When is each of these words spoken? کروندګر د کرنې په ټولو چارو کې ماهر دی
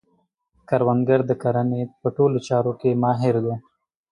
کروندګر 0.69 1.19
د 1.25 1.31
کرنې 1.41 1.81
په 2.01 2.07
ټولو 2.15 2.37
چارو 2.47 2.73
کې 2.79 2.89
ماهر 3.03 3.35
دی 3.45 3.55